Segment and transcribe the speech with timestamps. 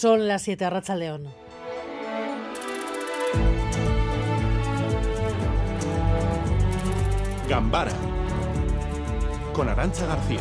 [0.00, 1.26] Son las 7 a Racha León.
[7.48, 7.90] Gambara
[9.52, 10.38] con Arancha García.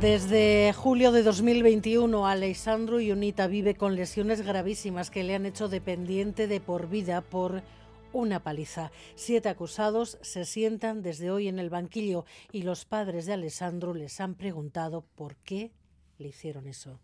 [0.00, 6.48] Desde julio de 2021, Alessandro Ionita vive con lesiones gravísimas que le han hecho dependiente
[6.48, 7.62] de por vida por
[8.12, 8.90] una paliza.
[9.14, 14.20] Siete acusados se sientan desde hoy en el banquillo y los padres de Alessandro les
[14.20, 15.70] han preguntado por qué
[16.20, 16.98] le hicieron eso.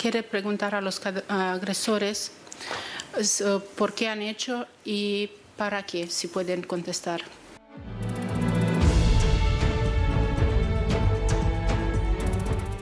[0.00, 2.32] Quiere preguntar a los agresores
[3.16, 7.22] eh, por qué han hecho y para qué, si pueden contestar.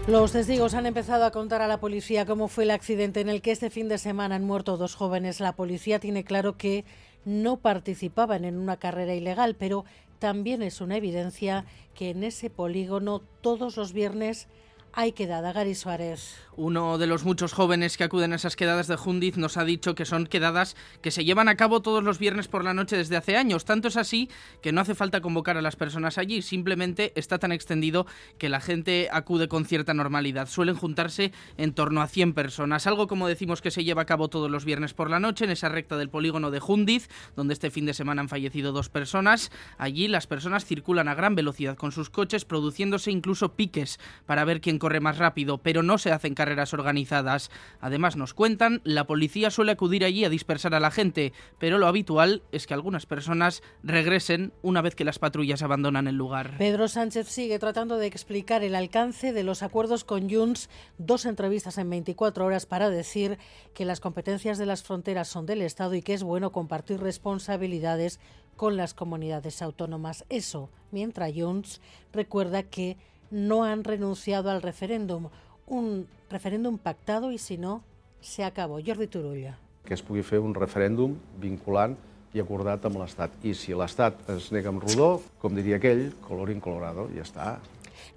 [0.09, 3.43] Los testigos han empezado a contar a la policía cómo fue el accidente en el
[3.43, 5.39] que este fin de semana han muerto dos jóvenes.
[5.39, 6.87] La policía tiene claro que
[7.27, 9.85] no participaban en una carrera ilegal, pero
[10.19, 11.65] también es una evidencia
[11.95, 14.49] que en ese polígono todos los viernes
[14.93, 16.37] hay quedada, Gary Suárez.
[16.57, 19.95] Uno de los muchos jóvenes que acuden a esas quedadas de Jundiz nos ha dicho
[19.95, 23.17] que son quedadas que se llevan a cabo todos los viernes por la noche desde
[23.17, 23.65] hace años.
[23.65, 24.29] Tanto es así
[24.61, 28.07] que no hace falta convocar a las personas allí, simplemente está tan extendido
[28.39, 30.49] que la gente acude con cierta normalidad.
[30.49, 34.27] Suelen juntarse en torno a 100 personas, algo como decimos que se lleva a cabo
[34.29, 37.71] todos los viernes por la noche en esa recta del polígono de Jundiz, donde este
[37.71, 39.53] fin de semana han fallecido dos personas.
[39.77, 44.61] Allí las personas circulan a gran velocidad con sus coches, produciéndose incluso piques para ver
[44.61, 47.51] quién corre más rápido, pero no se hacen carreras organizadas.
[47.81, 51.87] Además, nos cuentan, la policía suele acudir allí a dispersar a la gente, pero lo
[51.87, 56.57] habitual es que algunas personas regresen una vez que las patrullas abandonan el lugar.
[56.59, 60.69] Pedro Sánchez sigue tratando de explicar el alcance de los acuerdos con Junts,
[60.99, 63.39] dos entrevistas en 24 horas para decir
[63.75, 68.21] que las competencias de las fronteras son del Estado y que es bueno compartir responsabilidades
[68.57, 70.25] con las comunidades autónomas.
[70.29, 71.81] Eso, mientras Junts
[72.13, 72.97] recuerda que
[73.31, 75.29] no han renunciado al referéndum.
[75.67, 77.83] Un referéndum pactado i, si no,
[78.21, 78.81] se acabó.
[78.85, 79.59] Jordi Turulla.
[79.85, 81.97] Que es pugui fer un referèndum vinculant
[82.37, 83.33] i acordat amb l'Estat.
[83.45, 87.57] I si l'Estat es nega amb rodó, com diria aquell, colorín colorado, ja està.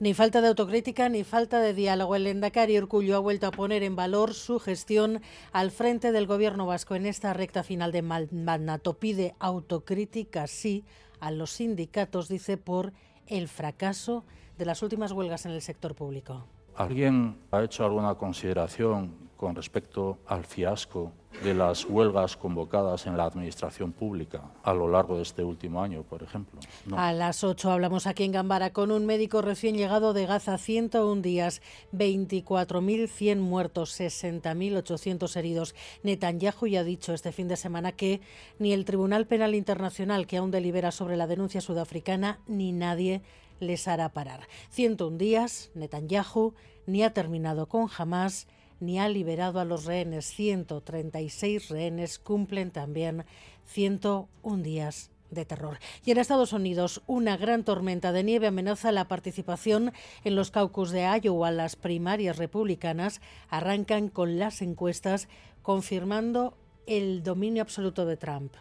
[0.02, 2.16] Ni falta de autocrítica ni falta de diálogo.
[2.16, 5.22] El Endacari Urcullo ha vuelto a poner en valor su gestión
[5.52, 8.94] al frente del gobierno vasco en esta recta final de mandato.
[8.94, 10.84] Pide autocrítica, sí,
[11.20, 12.94] a los sindicatos, dice, por
[13.28, 14.24] el fracaso
[14.62, 16.46] de las últimas huelgas en el sector público.
[16.76, 21.14] ¿Alguien ha hecho alguna consideración con respecto al fiasco
[21.44, 26.04] de las huelgas convocadas en la administración pública a lo largo de este último año,
[26.04, 26.60] por ejemplo.
[26.96, 31.24] A las 8 hablamos aquí en Gambara con un médico recién llegado de Gaza, 101
[31.24, 35.74] días, 24.100 muertos, 60.800 heridos.
[36.04, 38.22] Netanyahu ya ha dicho este fin de semana que
[38.60, 43.24] ni el Tribunal Penal Internacional, que aún delibera sobre la denuncia sudafricana, ni nadie
[43.62, 44.50] les hará parar.
[44.72, 46.54] 101 días, Netanyahu
[46.86, 48.48] ni ha terminado con Hamas
[48.82, 50.26] ni ha liberado a los rehenes.
[50.26, 53.26] 136 rehenes cumplen también
[53.66, 55.78] 101 días de terror.
[56.04, 60.92] Y en Estados Unidos, una gran tormenta de nieve amenaza la participación en los caucus
[60.92, 61.52] de Iowa.
[61.52, 65.30] Las primarias republicanas arrancan con las encuestas
[65.62, 66.58] confirmando
[66.88, 68.56] el dominio absoluto de Trump.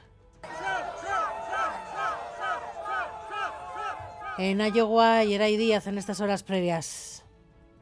[4.40, 7.19] En Iowa, Yeray Díaz en estas horas previas.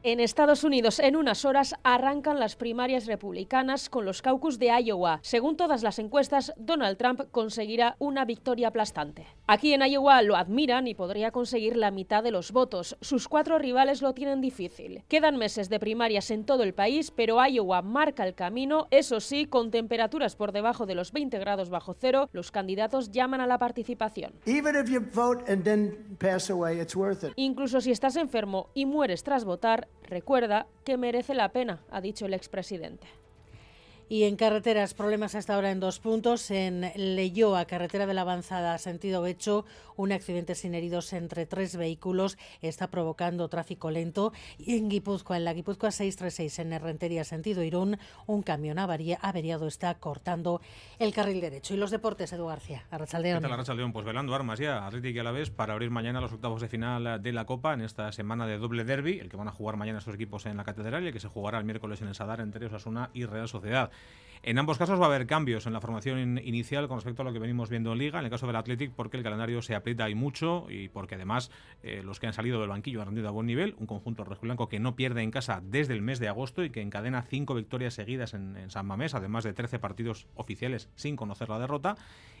[0.01, 5.19] En Estados Unidos, en unas horas, arrancan las primarias republicanas con los caucus de Iowa.
[5.23, 9.27] Según todas las encuestas, Donald Trump conseguirá una victoria aplastante.
[9.45, 12.95] Aquí en Iowa lo admiran y podría conseguir la mitad de los votos.
[13.01, 15.03] Sus cuatro rivales lo tienen difícil.
[15.09, 18.87] Quedan meses de primarias en todo el país, pero Iowa marca el camino.
[18.91, 23.41] Eso sí, con temperaturas por debajo de los 20 grados bajo cero, los candidatos llaman
[23.41, 24.31] a la participación.
[27.35, 32.25] Incluso si estás enfermo y mueres tras votar, Recuerda que merece la pena, ha dicho
[32.25, 33.07] el expresidente.
[34.11, 36.49] Y en carreteras, problemas hasta ahora en dos puntos.
[36.49, 39.65] En Leyoa, carretera de la avanzada, sentido hecho,
[39.97, 44.33] un accidente sin heridos entre tres vehículos está provocando tráfico lento.
[44.57, 49.93] Y en Guipúzcoa, en la Guipúzcoa 636, en Herrentería, sentido Irún, un camión averiado está
[49.99, 50.59] cortando
[50.97, 51.75] el carril derecho.
[51.75, 53.43] Y los deportes, Edu García, Arrachaldeón.
[53.43, 56.61] ¿Qué Pues velando armas ya, Atlético y a la vez, para abrir mañana los octavos
[56.61, 59.51] de final de la Copa en esta semana de doble derby, el que van a
[59.51, 62.07] jugar mañana estos equipos en la Catedral y el que se jugará el miércoles en
[62.07, 63.91] el Sadar entre Osasuna y Real Sociedad.
[64.41, 67.33] En ambos casos va a haber cambios en la formación inicial con respecto a lo
[67.33, 70.09] que venimos viendo en Liga, en el caso del Athletic porque el calendario se aprieta
[70.09, 71.51] y mucho y porque además
[71.83, 74.69] eh, los que han salido del banquillo han rendido a buen nivel, un conjunto rojiblanco
[74.69, 77.93] que no pierde en casa desde el mes de agosto y que encadena cinco victorias
[77.93, 81.97] seguidas en, en San Mamés, además de 13 partidos oficiales sin conocer la derrota.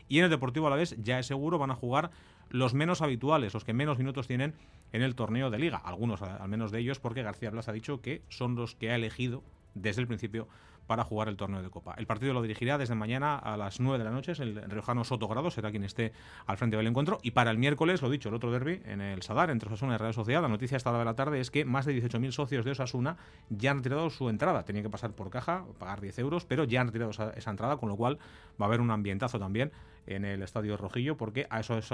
[0.07, 2.11] Y en el Deportivo a la vez ya es seguro van a jugar
[2.49, 4.53] los menos habituales, los que menos minutos tienen
[4.93, 5.77] en el torneo de liga.
[5.77, 8.95] Algunos al menos de ellos porque García Blas ha dicho que son los que ha
[8.95, 9.43] elegido
[9.75, 10.47] desde el principio
[10.89, 11.93] para jugar el torneo de Copa.
[11.99, 14.31] El partido lo dirigirá desde mañana a las 9 de la noche.
[14.39, 16.13] El riojano Sotogrado será quien esté
[16.47, 17.19] al frente del encuentro.
[17.21, 19.97] Y para el miércoles, lo dicho, el otro derby en el Sadar, entre Osasuna y
[19.97, 22.65] Real Sociedad, la noticia esta hora de la tarde es que más de 18.000 socios
[22.65, 23.17] de Osasuna
[23.51, 24.65] ya han retirado su entrada.
[24.65, 27.87] Tenían que pasar por caja, pagar 10 euros, pero ya han retirado esa, entrada, con
[27.87, 28.17] lo cual
[28.59, 29.71] va a haber un ambientazo también
[30.07, 31.91] en el Estadio Rojillo, porque a eso, es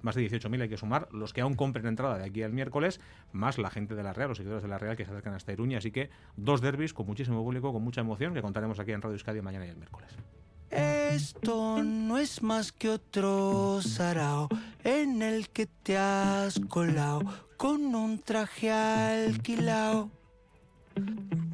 [0.00, 3.00] más de 18.000 hay que sumar los que aún compren entrada de aquí al miércoles,
[3.32, 5.52] más la gente de la Real, los seguidores de la Real que se acercan hasta
[5.52, 5.76] Iruña.
[5.76, 9.14] Así que dos derbis con muchísimo público, con mucha emoción, que contaremos aquí en Radio
[9.14, 10.10] Euskadi mañana y el miércoles.
[10.70, 14.48] Esto no es más que otro sarao
[14.84, 17.22] en el que te has colado
[17.56, 20.10] con un traje alquilado.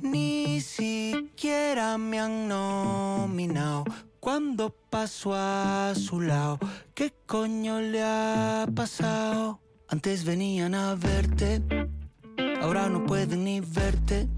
[0.02, 3.84] Ni siquiera me han nominado
[4.20, 6.58] cuando paso a su lado.
[6.94, 9.61] ¿Qué coño le ha pasado?
[9.88, 11.62] Antes venían a verte,
[12.61, 14.28] ahora no pueden ni verte.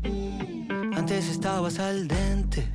[0.99, 2.69] Antes estabas al dente,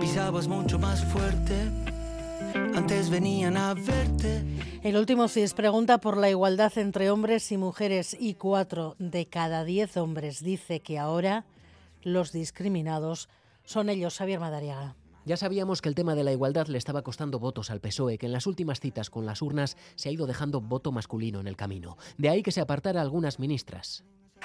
[0.00, 1.54] pisabas mucho más fuerte.
[2.74, 4.42] Antes venían a verte.
[4.82, 9.62] El último CIS pregunta por la igualdad entre hombres y mujeres y cuatro de cada
[9.62, 11.44] diez hombres dice que ahora
[12.02, 13.28] los discriminados
[13.62, 14.18] son ellos.
[14.18, 14.96] Javier Madariaga.
[15.24, 18.26] Ya sabíamos que el tema de la igualdad le estaba costando votos al PSOE, que
[18.26, 21.56] en las últimas citas con las urnas se ha ido dejando voto masculino en el
[21.56, 21.96] camino.
[22.18, 24.02] De ahí que se apartara algunas ministras.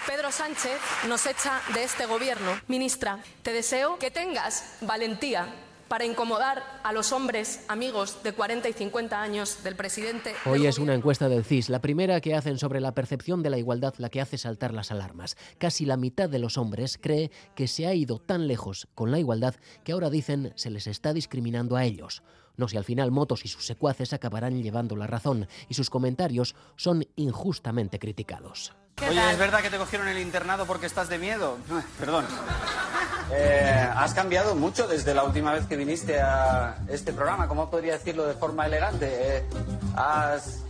[0.07, 2.51] Pedro Sánchez nos echa de este gobierno.
[2.67, 5.47] Ministra, te deseo que tengas valentía
[5.87, 10.33] para incomodar a los hombres amigos de 40 y 50 años del presidente.
[10.45, 13.57] Hoy es una encuesta del CIS, la primera que hacen sobre la percepción de la
[13.57, 15.37] igualdad, la que hace saltar las alarmas.
[15.57, 19.19] Casi la mitad de los hombres cree que se ha ido tan lejos con la
[19.19, 22.23] igualdad que ahora dicen se les está discriminando a ellos.
[22.57, 26.55] No si al final Motos y sus secuaces acabarán llevando la razón y sus comentarios
[26.75, 28.73] son injustamente criticados.
[29.01, 31.57] Oye, ¿es verdad que te cogieron el internado porque estás de miedo?
[31.99, 32.25] Perdón.
[33.31, 37.47] Eh, has cambiado mucho desde la última vez que viniste a este programa.
[37.47, 39.37] ¿Cómo podría decirlo de forma elegante?
[39.37, 39.43] Eh,
[39.97, 40.63] has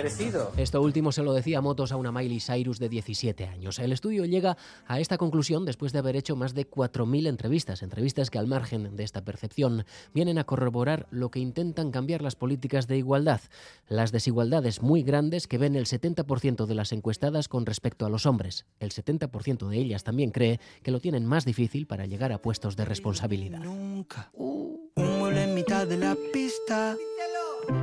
[0.00, 0.52] crecido.
[0.56, 3.78] Esto último se lo decía Motos a una Miley Cyrus de 17 años.
[3.78, 4.56] El estudio llega
[4.86, 8.96] a esta conclusión después de haber hecho más de 4.000 entrevistas, entrevistas que al margen
[8.96, 13.40] de esta percepción vienen a corroborar lo que intentan cambiar las políticas de igualdad,
[13.88, 18.26] las desigualdades muy grandes que ven el 70% de las encuestadas con respecto a los
[18.26, 18.66] hombres.
[18.78, 22.76] El 70% de ellas también cree que lo tienen más difícil para llegar a puestos
[22.76, 23.60] de responsabilidad.
[23.60, 24.30] Nunca.
[24.34, 26.96] Un mueble en mitad de la pista.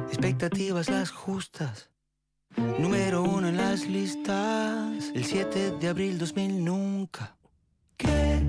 [0.07, 1.89] Expectativas las justas.
[2.57, 5.11] Número uno en las listas.
[5.13, 7.35] El 7 de abril 2000 nunca.
[7.95, 8.41] ¿Qué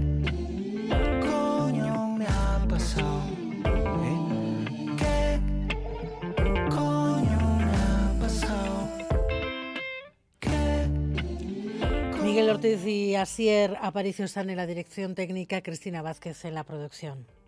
[1.20, 3.22] coño me ha pasado?
[4.04, 4.96] ¿Eh?
[4.96, 5.40] ¿Qué
[6.70, 8.88] coño me ha pasado?
[10.40, 10.88] ¿Qué
[12.22, 17.26] Miguel Ortiz y Asier Aparicio están en la dirección técnica, Cristina Vázquez en la producción.